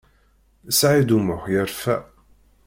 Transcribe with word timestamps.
Saɛid 0.79 1.09
U 1.17 1.19
Muḥ 1.19 1.43
yerfa. 1.53 1.97